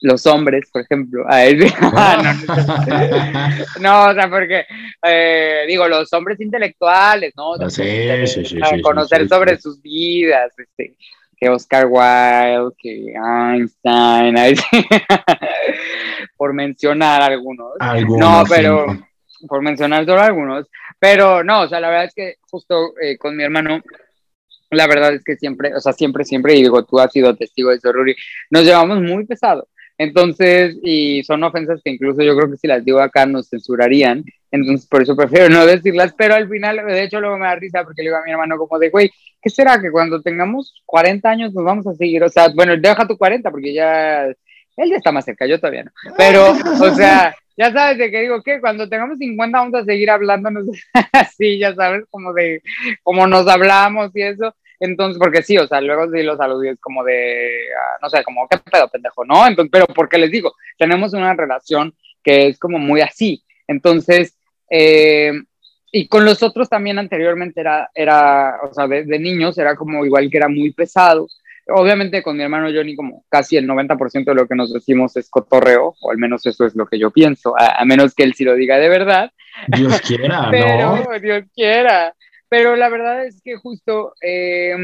[0.00, 1.24] los hombres, por ejemplo.
[3.80, 4.66] no, o sea, porque,
[5.02, 7.54] eh, digo, los hombres intelectuales, ¿no?
[7.54, 10.96] Ah, sí, sí, sí, conocer sobre sus vidas, este,
[11.36, 14.34] que Oscar Wilde, que Einstein,
[16.36, 17.72] por mencionar algunos.
[18.18, 18.86] no, pero,
[19.48, 20.66] por mencionar solo algunos,
[20.98, 23.82] pero no, o sea, la verdad es que justo eh, con mi hermano,
[24.70, 27.70] la verdad es que siempre, o sea, siempre, siempre, y digo, tú has sido testigo
[27.70, 28.14] de eso, Ruri,
[28.50, 29.68] nos llevamos muy pesado.
[29.96, 34.24] Entonces, y son ofensas que incluso yo creo que si las digo acá nos censurarían,
[34.50, 37.84] entonces por eso prefiero no decirlas, pero al final, de hecho, luego me da risa
[37.84, 41.30] porque le digo a mi hermano como de, güey, ¿qué será que cuando tengamos 40
[41.30, 42.24] años nos vamos a seguir?
[42.24, 45.84] O sea, bueno, deja tu 40 porque ya, él ya está más cerca, yo todavía
[45.84, 49.84] no, pero, o sea, ya sabes de que digo que cuando tengamos 50 vamos a
[49.84, 50.66] seguir hablándonos
[51.12, 52.62] así, ya sabes, como de,
[53.02, 54.54] como nos hablamos y eso.
[54.80, 58.46] Entonces, porque sí, o sea, luego sí los saludos como de, ah, no sé, como,
[58.48, 59.24] ¿qué pedo, pendejo?
[59.24, 59.46] ¿No?
[59.46, 63.44] Entonces, pero porque les digo, tenemos una relación que es como muy así.
[63.68, 64.36] Entonces,
[64.68, 65.32] eh,
[65.92, 70.28] y con los otros también anteriormente era, era o sea, de, niños era como igual
[70.28, 71.28] que era muy pesado.
[71.66, 75.30] Obviamente con mi hermano Johnny como casi el 90% de lo que nos decimos es
[75.30, 78.44] cotorreo, o al menos eso es lo que yo pienso, a, menos que él sí
[78.44, 79.30] lo diga de verdad.
[79.68, 81.18] Dios quiera, ¿no?
[81.20, 82.14] Dios quiera.
[82.48, 84.76] Pero la verdad es que justo, eh,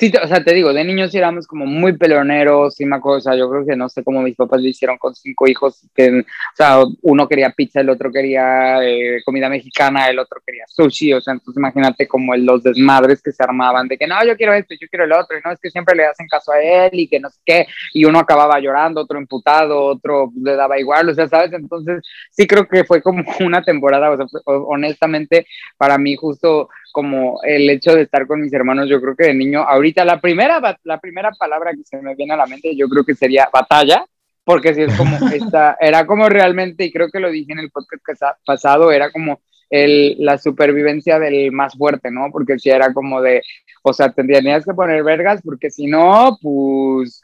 [0.00, 3.50] sí, o sea, te digo, de niños éramos como muy peleoneros y una cosa, yo
[3.50, 6.24] creo que no sé cómo mis papás lo hicieron con cinco hijos, que, o
[6.56, 11.20] sea, uno quería pizza, el otro quería eh, comida mexicana, el otro quería sushi, o
[11.20, 14.74] sea, entonces imagínate como los desmadres que se armaban de que no, yo quiero esto,
[14.80, 17.06] yo quiero el otro, y no es que siempre le hacen caso a él y
[17.06, 21.14] que no sé qué, y uno acababa llorando, otro imputado, otro le daba igual, o
[21.14, 21.52] sea, ¿sabes?
[21.52, 27.40] Entonces sí creo que fue como una temporada, o sea, honestamente, para mí justo como
[27.42, 30.60] el hecho de estar con mis hermanos, yo creo que de niño, ahorita la primera,
[30.84, 34.04] la primera palabra que se me viene a la mente, yo creo que sería batalla,
[34.44, 37.70] porque si es como esta, era como realmente, y creo que lo dije en el
[37.70, 42.30] podcast pasado, era como el, la supervivencia del más fuerte, ¿no?
[42.32, 43.42] Porque si era como de,
[43.82, 47.20] o sea, tendrías que poner vergas, porque si no, pues,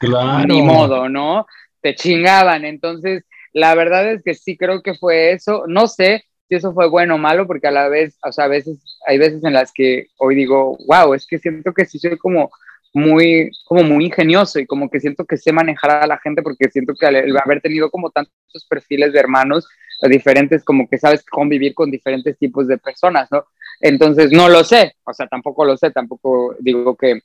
[0.47, 1.45] ni modo, ¿no?
[1.81, 6.55] Te chingaban, entonces, la verdad es que sí creo que fue eso, no sé, si
[6.55, 9.43] eso fue bueno o malo, porque a la vez, o sea, a veces, hay veces
[9.43, 12.49] en las que hoy digo, wow, es que siento que sí soy como
[12.93, 16.69] muy, como muy ingenioso y como que siento que sé manejar a la gente porque
[16.69, 19.67] siento que al haber tenido como tantos perfiles de hermanos
[20.09, 23.45] diferentes, como que sabes convivir con diferentes tipos de personas, ¿no?
[23.81, 27.21] Entonces, no lo sé, o sea, tampoco lo sé, tampoco digo que,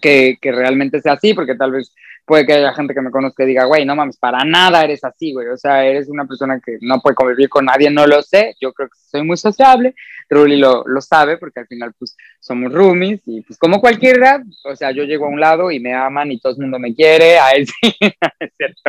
[0.00, 1.94] que, que realmente sea así, porque tal vez
[2.30, 5.02] puede que haya gente que me conozca y diga, güey, no mames, para nada eres
[5.02, 5.48] así, güey.
[5.48, 8.54] O sea, eres una persona que no puede convivir con nadie, no lo sé.
[8.60, 9.94] Yo creo que soy muy sociable.
[10.28, 14.76] Ruli lo, lo sabe porque al final, pues, somos roomies y, pues, como cualquiera, o
[14.76, 17.38] sea, yo llego a un lado y me aman y todo el mundo me quiere.
[17.40, 17.96] A él sí,
[18.40, 18.82] es cierto.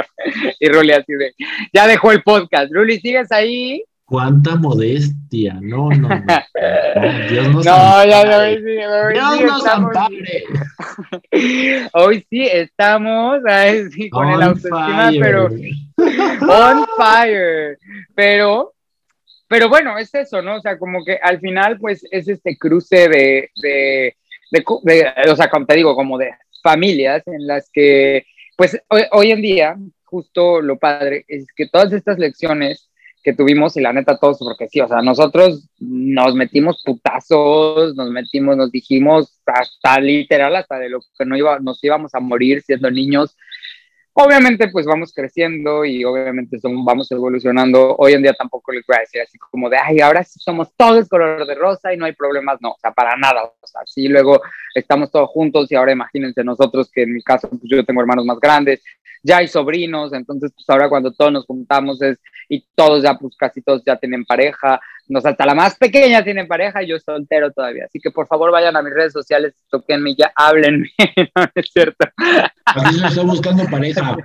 [0.59, 1.33] Y Ruli así de,
[1.73, 2.71] ya dejó el podcast.
[2.71, 3.83] Ruli, ¿sigues ahí?
[4.11, 6.09] Cuánta modestia, no, no, no.
[7.29, 10.43] Dios nos no, ya no, hoy sí, hoy Dios sí nos ampare.
[11.93, 13.39] Hoy sí estamos,
[13.93, 17.77] sí, con el autoestima, pero on fire.
[18.13, 18.73] Pero,
[19.47, 20.57] pero bueno, es eso, ¿no?
[20.57, 24.17] O sea, como que al final, pues, es este cruce de, de,
[24.51, 28.25] de, o sea, como te digo, como de familias en las que,
[28.57, 32.90] pues, hoy, hoy en día, justo lo padre es que todas estas lecciones
[33.23, 38.09] que tuvimos y la neta todos, porque sí, o sea, nosotros nos metimos putazos, nos
[38.09, 42.61] metimos, nos dijimos hasta literal, hasta de lo que no iba, nos íbamos a morir
[42.61, 43.35] siendo niños.
[44.13, 47.95] Obviamente, pues vamos creciendo y obviamente vamos evolucionando.
[47.97, 51.07] Hoy en día tampoco les voy a decir así como de, ay, ahora somos todos
[51.07, 52.57] color de rosa y no hay problemas.
[52.61, 53.43] No, o sea, para nada.
[53.43, 54.41] O sea, sí, luego
[54.75, 58.25] estamos todos juntos y ahora imagínense nosotros que en mi caso, pues yo tengo hermanos
[58.25, 58.83] más grandes,
[59.23, 62.19] ya hay sobrinos, entonces pues ahora cuando todos nos juntamos es,
[62.49, 66.45] y todos ya, pues casi todos ya tienen pareja, nos hasta la más pequeña tiene
[66.45, 67.85] pareja y yo soltero todavía.
[67.85, 70.89] Así que por favor vayan a mis redes sociales, toquenme ya, háblenme,
[71.35, 72.07] no es cierto.
[72.65, 74.17] Aquí se está buscando pareja.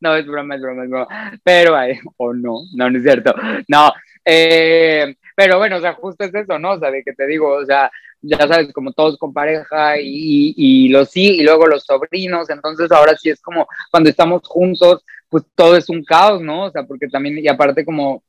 [0.00, 1.40] no, es broma, es broma, es broma.
[1.42, 1.76] Pero,
[2.16, 3.34] o no, no, no es cierto.
[3.68, 3.92] No,
[4.24, 6.72] eh, Pero bueno, o sea, justo es eso, ¿no?
[6.72, 7.90] O sea, de que te digo, o sea,
[8.20, 12.90] ya sabes, como todos con pareja y, y los sí, y luego los sobrinos, entonces
[12.92, 16.66] ahora sí es como cuando estamos juntos, pues todo es un caos, ¿no?
[16.66, 18.22] O sea, porque también, y aparte como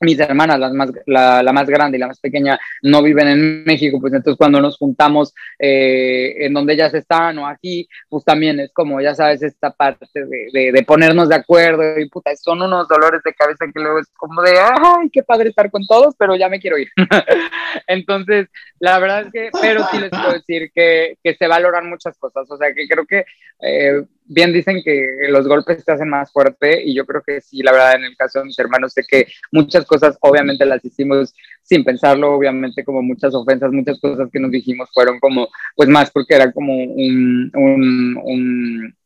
[0.00, 3.64] mis hermanas, las más, la, la, más grande y la más pequeña, no viven en
[3.64, 8.58] México, pues entonces cuando nos juntamos eh, en donde ellas están o aquí, pues también
[8.58, 12.60] es como, ya sabes, esta parte de, de, de, ponernos de acuerdo y puta, son
[12.60, 16.16] unos dolores de cabeza que luego es como de, ay, qué padre estar con todos,
[16.18, 16.88] pero ya me quiero ir.
[17.86, 18.48] entonces,
[18.80, 22.50] la verdad es que, pero sí les puedo decir que, que se valoran muchas cosas,
[22.50, 23.24] o sea, que creo que...
[23.60, 27.62] Eh, bien dicen que los golpes te hacen más fuerte y yo creo que sí,
[27.62, 31.34] la verdad, en el caso de mis hermanos, sé que muchas cosas obviamente las hicimos
[31.62, 36.10] sin pensarlo, obviamente como muchas ofensas, muchas cosas que nos dijimos fueron como, pues más
[36.10, 38.96] porque era como un, un, un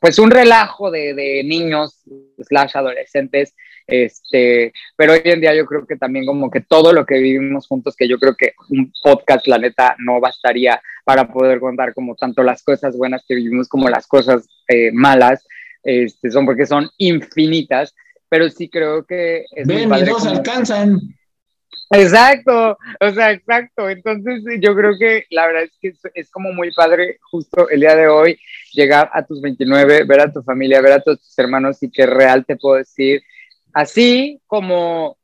[0.00, 2.04] pues un relajo de, de niños
[2.38, 3.54] slash adolescentes
[3.88, 7.66] este, pero hoy en día yo creo que también como que todo lo que vivimos
[7.66, 12.14] juntos, que yo creo que un podcast, la neta, no bastaría para poder contar como
[12.14, 15.46] tanto las cosas buenas que vivimos como las cosas eh, malas,
[15.82, 17.94] este, son porque son infinitas,
[18.28, 19.46] pero sí creo que...
[19.52, 21.00] Es Ven, y dos alcanzan.
[21.90, 23.88] Exacto, o sea, exacto.
[23.88, 27.80] Entonces yo creo que la verdad es que es, es, como muy padre justo el
[27.80, 28.38] día de hoy
[28.74, 32.04] llegar a tus 29, ver a tu familia, ver a todos tus hermanos y que
[32.04, 33.22] real te puedo decir
[33.78, 35.16] Así como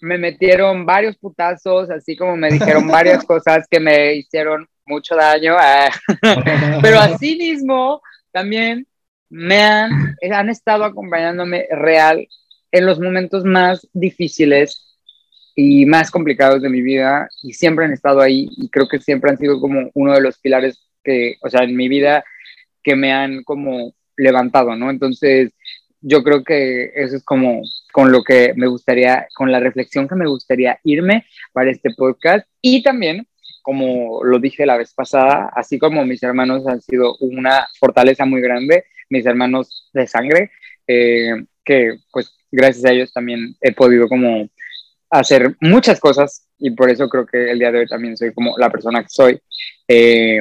[0.00, 5.54] me metieron varios putazos, así como me dijeron varias cosas que me hicieron mucho daño,
[5.58, 5.90] ah,
[6.82, 8.00] pero así mismo
[8.32, 8.86] también
[9.28, 12.26] me han, han estado acompañándome real
[12.72, 14.96] en los momentos más difíciles
[15.54, 19.32] y más complicados de mi vida y siempre han estado ahí y creo que siempre
[19.32, 22.24] han sido como uno de los pilares que, o sea, en mi vida
[22.82, 24.88] que me han como levantado, ¿no?
[24.88, 25.52] Entonces,
[26.00, 30.14] yo creo que eso es como con lo que me gustaría, con la reflexión que
[30.14, 32.46] me gustaría irme para este podcast.
[32.62, 33.26] Y también,
[33.62, 38.40] como lo dije la vez pasada, así como mis hermanos han sido una fortaleza muy
[38.40, 40.50] grande, mis hermanos de sangre,
[40.86, 44.48] eh, que pues gracias a ellos también he podido como
[45.10, 48.56] hacer muchas cosas y por eso creo que el día de hoy también soy como
[48.58, 49.40] la persona que soy.
[49.86, 50.40] Eh,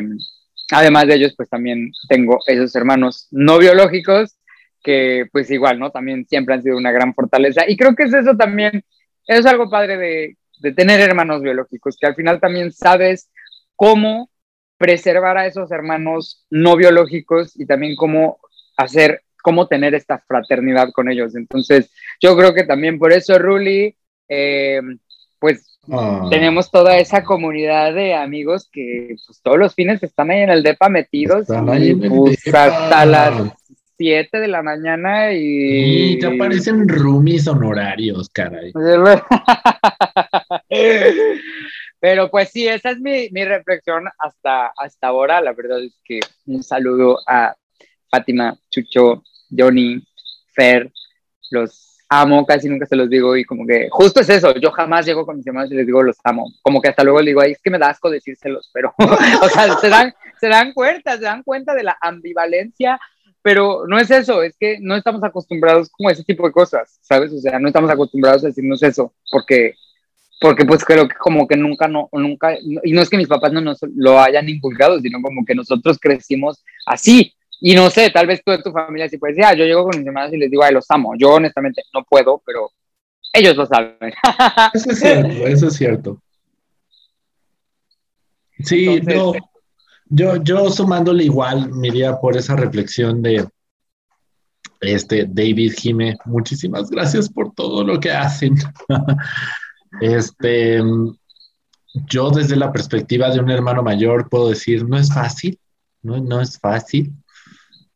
[0.72, 4.37] además de ellos, pues también tengo esos hermanos no biológicos
[4.84, 5.92] que pues igual, ¿no?
[5.92, 7.64] También siempre han sido una gran fortaleza.
[7.68, 8.84] Y creo que es eso también,
[9.26, 13.30] es algo padre de, de tener hermanos biológicos, que al final también sabes
[13.76, 14.30] cómo
[14.78, 18.40] preservar a esos hermanos no biológicos y también cómo
[18.78, 21.36] hacer, cómo tener esta fraternidad con ellos.
[21.36, 23.96] Entonces, yo creo que también por eso, Ruli,
[24.30, 24.82] eh,
[25.40, 26.28] pues ah.
[26.30, 30.64] tenemos toda esa comunidad de amigos que pues, todos los fines están ahí en el
[30.64, 31.48] DEPA metidos
[31.80, 33.54] y pues, hasta las
[33.98, 36.14] 7 de la mañana y...
[36.14, 38.72] Y te aparecen roomies honorarios, caray.
[42.00, 45.42] Pero pues sí, esa es mi, mi, reflexión hasta, hasta ahora.
[45.42, 47.56] La verdad es que un saludo a
[48.10, 50.02] Fátima, Chucho, Johnny,
[50.54, 50.92] Fer,
[51.50, 55.06] los amo, casi nunca se los digo y como que justo es eso, yo jamás
[55.06, 57.42] llego con mis hermanos y les digo los amo, como que hasta luego les digo,
[57.42, 61.18] ay, es que me da asco decírselos, pero, o sea, se dan, se dan cuenta,
[61.18, 63.00] se dan cuenta de la ambivalencia
[63.48, 67.00] pero no es eso, es que no estamos acostumbrados como a ese tipo de cosas,
[67.02, 67.32] ¿sabes?
[67.32, 69.74] O sea, no estamos acostumbrados a decirnos eso, porque,
[70.42, 73.54] porque pues creo que como que nunca, no, nunca, y no es que mis papás
[73.54, 78.28] no nos lo hayan inculcado, sino como que nosotros crecimos así, y no sé, tal
[78.28, 80.38] vez tú de tu familia sí puedes decir, ah, yo llego con mis hermanos y
[80.40, 82.70] les digo, ay, los amo, yo honestamente no puedo, pero
[83.32, 84.12] ellos lo saben.
[84.74, 86.22] Eso es cierto, eso es cierto.
[88.60, 89.32] Sí, no,
[90.10, 93.48] yo, yo sumándole igual, me iría por esa reflexión de
[94.82, 96.18] este David Jime.
[96.26, 98.56] Muchísimas gracias por todo lo que hacen.
[100.02, 100.82] este,
[102.08, 105.60] yo desde la perspectiva de un hermano mayor puedo decir, no es fácil,
[106.02, 107.14] no, no es fácil,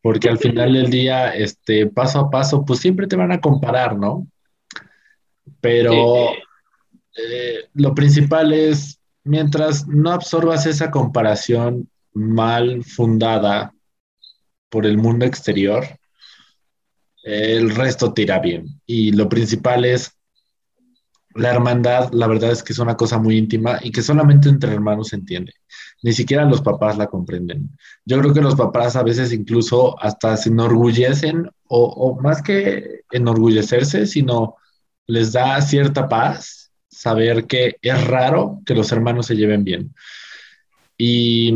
[0.01, 3.97] porque al final del día, este, paso a paso, pues siempre te van a comparar,
[3.97, 4.27] ¿no?
[5.59, 6.31] Pero
[7.15, 13.73] eh, lo principal es, mientras no absorbas esa comparación mal fundada
[14.69, 15.85] por el mundo exterior,
[17.23, 18.81] el resto tira bien.
[18.85, 20.17] Y lo principal es
[21.33, 24.73] la hermandad, la verdad es que es una cosa muy íntima y que solamente entre
[24.73, 25.53] hermanos se entiende.
[26.03, 27.69] Ni siquiera los papás la comprenden.
[28.05, 33.01] Yo creo que los papás a veces incluso hasta se enorgullecen o, o más que
[33.11, 34.55] enorgullecerse, sino
[35.07, 39.95] les da cierta paz saber que es raro que los hermanos se lleven bien.
[40.97, 41.53] Y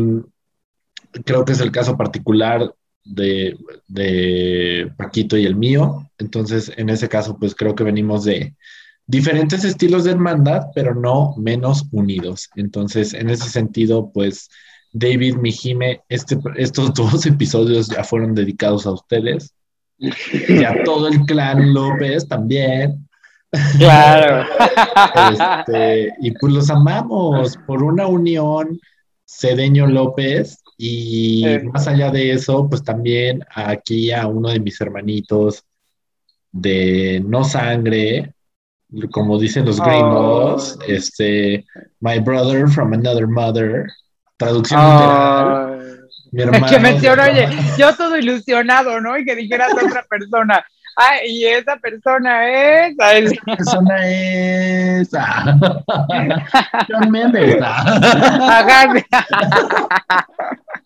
[1.24, 3.56] creo que es el caso particular de,
[3.88, 6.10] de, Paquito y el mío.
[6.18, 8.54] Entonces, en ese caso, pues creo que venimos de,
[9.06, 12.50] diferentes estilos de hermandad, pero no menos unidos.
[12.56, 14.48] Entonces, en ese sentido, pues,
[14.92, 19.54] David, Mijime, este, estos dos episodios ya fueron dedicados a ustedes
[19.98, 23.08] y a todo el clan López también.
[23.78, 24.46] Claro.
[25.30, 28.78] Este, y pues los amamos por una unión
[29.24, 35.64] Cedeño López y más allá de eso, pues también aquí a uno de mis hermanitos
[36.52, 38.34] de no sangre,
[39.10, 41.64] como dicen los gringos, este,
[42.00, 43.86] my brother from another mother,
[44.36, 46.08] traducción literal.
[46.32, 47.48] Mi hermano, que menciona, oye,
[47.78, 49.16] yo todo ilusionado, ¿no?
[49.18, 50.64] Y que dijeras a otra persona,
[50.98, 52.96] Ah, y esa persona es.
[52.98, 55.10] Esa persona es.
[56.88, 57.62] John Mendes.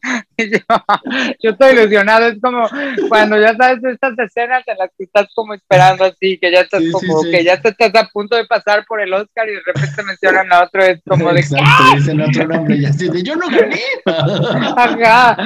[1.42, 2.28] yo, estoy ilusionado.
[2.28, 2.68] Es como
[3.08, 6.82] cuando ya sabes estas escenas en las que estás como esperando así, que ya estás
[6.92, 10.52] como, que ya estás a punto de pasar por el Oscar y de repente mencionan
[10.52, 10.82] a otro.
[10.82, 11.40] Es como de.
[11.40, 13.80] Exacto, dicen otro nombre y así de yo no gané.
[14.76, 15.36] Ajá.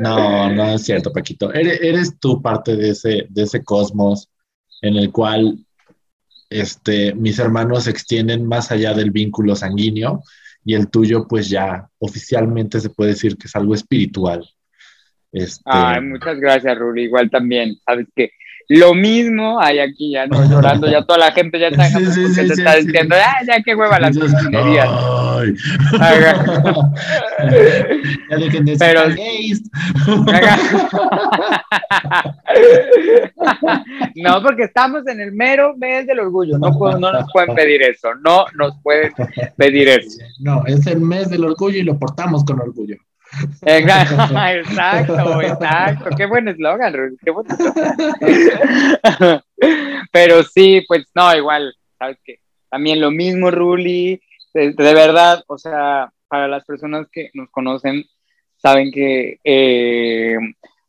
[0.00, 1.52] No, no es cierto, Paquito.
[1.52, 4.28] Eres, eres tú parte de ese, de ese cosmos
[4.82, 5.58] en el cual
[6.48, 10.22] este, mis hermanos se extienden más allá del vínculo sanguíneo
[10.64, 14.48] y el tuyo pues ya oficialmente se puede decir que es algo espiritual.
[15.32, 16.00] Este...
[16.02, 17.04] Muchas gracias, Ruri.
[17.04, 18.30] Igual también, sabes que
[18.70, 22.32] lo mismo hay aquí, ya no llorando, ya toda la gente ya está, sí, sí,
[22.32, 24.88] se está diciendo, ah, ya qué hueva las cocinerías.
[28.30, 29.08] ya dejen de Pero,
[34.14, 38.14] no, porque estamos en el mero mes del orgullo, no, no nos pueden pedir eso,
[38.22, 39.12] no nos pueden
[39.56, 40.20] pedir eso.
[40.38, 42.98] No, es el mes del orgullo y lo portamos con orgullo.
[43.62, 46.10] Exacto, exacto.
[46.16, 47.46] Qué buen eslogan, Qué buen
[50.12, 54.20] Pero sí, pues no, igual, sabes que también lo mismo, Ruli.
[54.52, 58.04] De, verdad, o sea, para las personas que nos conocen,
[58.56, 60.36] saben que, eh,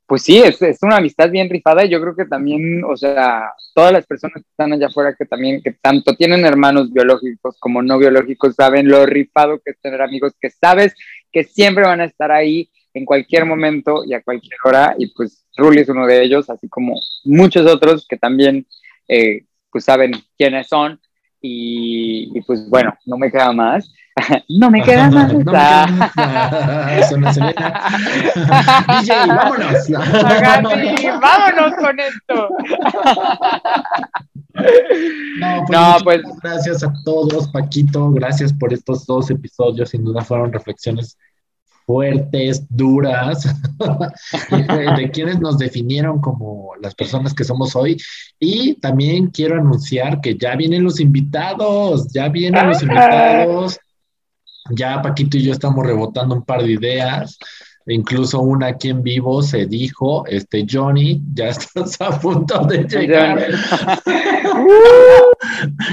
[0.07, 3.53] pues sí, es, es, una amistad bien rifada y yo creo que también, o sea,
[3.73, 7.81] todas las personas que están allá afuera que también, que tanto tienen hermanos biológicos como
[7.81, 10.95] no biológicos, saben lo rifado que es tener amigos que sabes
[11.31, 14.95] que siempre van a estar ahí en cualquier momento y a cualquier hora.
[14.97, 18.65] Y pues Ruli es uno de ellos, así como muchos otros que también
[19.07, 20.99] eh, pues saben quiénes son.
[21.43, 23.91] Y, pues bueno, no me queda más.
[24.49, 25.33] no me queda más.
[25.33, 25.39] no
[28.99, 29.89] DJ, vámonos.
[31.19, 32.49] vámonos con esto.
[34.53, 40.21] No, pues, no, pues gracias a todos, Paquito, gracias por estos dos episodios, sin duda
[40.21, 41.17] fueron reflexiones
[41.85, 43.43] fuertes, duras,
[44.97, 47.97] de, quienes nos definieron como las personas que somos hoy.
[48.39, 53.79] Y también quiero anunciar que ya vienen los invitados, ya vienen los invitados.
[54.69, 57.37] Ya Paquito y yo estamos rebotando un par de ideas.
[57.87, 63.47] Incluso una aquí en vivo se dijo, este Johnny, ya estás a punto de llegar.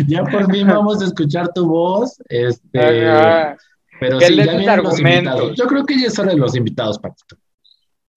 [0.06, 2.16] ya por fin vamos a escuchar tu voz.
[2.28, 2.80] Este,
[4.00, 5.56] pero sí, ya vienen los invitados.
[5.56, 7.36] Yo creo que ya son los invitados, Paquito.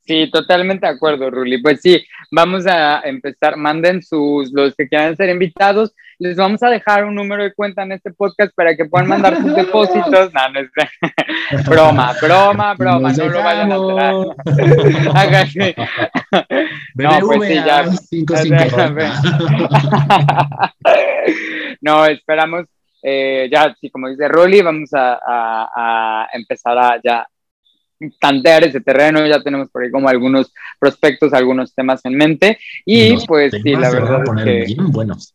[0.05, 1.61] Sí, totalmente de acuerdo, Ruli.
[1.61, 3.55] Pues sí, vamos a empezar.
[3.55, 5.93] Manden sus, los que quieran ser invitados.
[6.21, 9.41] Les vamos a dejar un número de cuenta en este podcast para que puedan mandar
[9.41, 10.31] sus depósitos.
[10.41, 10.69] No, no es
[11.67, 13.11] broma, broma, broma.
[13.11, 13.75] no lo vayan a
[15.39, 15.75] hacer.
[16.93, 17.85] no, pues sí, ya.
[21.81, 22.67] no, esperamos
[23.01, 27.25] eh, ya, sí, como dice Rolly, vamos a, empezar a ya
[28.19, 33.17] tantear ese terreno, ya tenemos por ahí como algunos prospectos, algunos temas en mente, y
[33.25, 34.65] pues sí, la verdad es que...
[34.65, 35.33] Bien buenos.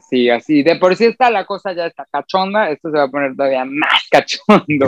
[0.00, 3.08] Sí, así, de por sí está la cosa ya está cachonda, esto se va a
[3.08, 4.86] poner todavía más cachondo.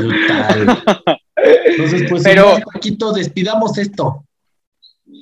[1.37, 4.25] Entonces, pues, Pero, poquito despidamos esto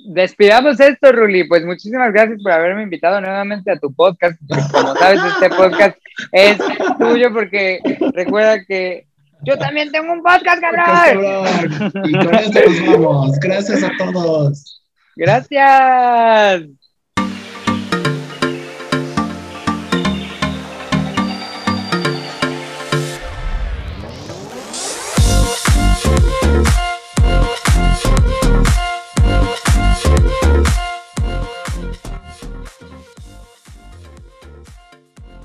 [0.07, 1.45] despidamos esto, Ruli.
[1.45, 4.41] Pues muchísimas gracias por haberme invitado nuevamente a tu podcast.
[4.73, 5.99] Como sabes, este podcast
[6.33, 6.59] es
[6.99, 7.81] tuyo porque
[8.15, 9.07] recuerda que
[9.45, 12.03] yo también tengo un podcast, cabrón.
[12.05, 13.39] Y con esto nos vamos.
[13.41, 14.83] Gracias a todos.
[15.17, 16.82] Gracias.